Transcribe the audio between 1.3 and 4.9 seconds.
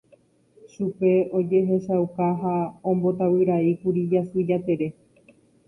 ojehechauka ha ombotavyraíkuri Jasy Jatere.